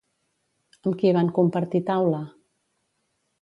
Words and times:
Amb 0.87 0.97
qui 1.01 1.11
van 1.17 1.29
compartir 1.35 1.83
taula? 1.91 2.23